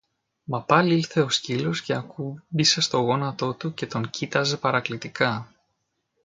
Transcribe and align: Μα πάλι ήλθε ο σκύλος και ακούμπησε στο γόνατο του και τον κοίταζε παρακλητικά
Μα 0.43 0.61
πάλι 0.63 0.93
ήλθε 0.95 1.21
ο 1.21 1.29
σκύλος 1.29 1.81
και 1.81 1.93
ακούμπησε 1.93 2.81
στο 2.81 2.97
γόνατο 2.97 3.53
του 3.53 3.73
και 3.73 3.85
τον 3.87 4.09
κοίταζε 4.09 4.57
παρακλητικά 4.57 5.49